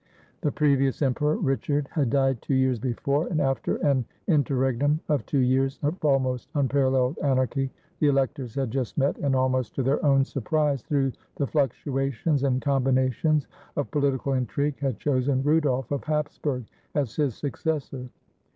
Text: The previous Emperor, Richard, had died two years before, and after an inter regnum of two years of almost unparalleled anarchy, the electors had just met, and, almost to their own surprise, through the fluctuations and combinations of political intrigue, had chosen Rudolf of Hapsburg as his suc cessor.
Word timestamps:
The 0.41 0.51
previous 0.51 1.03
Emperor, 1.03 1.37
Richard, 1.37 1.87
had 1.91 2.09
died 2.09 2.41
two 2.41 2.55
years 2.55 2.79
before, 2.79 3.27
and 3.27 3.39
after 3.39 3.75
an 3.85 4.03
inter 4.25 4.55
regnum 4.55 4.99
of 5.09 5.23
two 5.27 5.37
years 5.37 5.77
of 5.83 6.03
almost 6.03 6.49
unparalleled 6.55 7.19
anarchy, 7.19 7.69
the 7.99 8.07
electors 8.07 8.55
had 8.55 8.71
just 8.71 8.97
met, 8.97 9.15
and, 9.19 9.35
almost 9.35 9.75
to 9.75 9.83
their 9.83 10.03
own 10.03 10.25
surprise, 10.25 10.81
through 10.81 11.11
the 11.35 11.45
fluctuations 11.45 12.41
and 12.41 12.63
combinations 12.63 13.45
of 13.75 13.91
political 13.91 14.33
intrigue, 14.33 14.79
had 14.79 14.97
chosen 14.97 15.43
Rudolf 15.43 15.91
of 15.91 16.01
Hapsburg 16.03 16.65
as 16.95 17.15
his 17.15 17.35
suc 17.35 17.55
cessor. 17.57 18.09